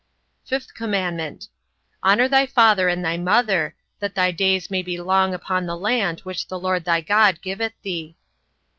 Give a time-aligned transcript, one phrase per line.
[0.49, 1.47] 5th commandment:
[2.03, 6.21] Honour thy father and thy mother: that thy days may be long upon the land
[6.21, 8.17] which the LORD thy God giveth thee.